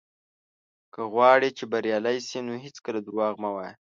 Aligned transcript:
که 0.93 1.01
غواړې 1.13 1.49
چې 1.57 1.63
بريالی 1.71 2.17
شې، 2.27 2.39
نو 2.47 2.53
هېڅکله 2.63 2.99
دروغ 3.03 3.33
مه 3.43 3.49
وايه. 3.55 3.73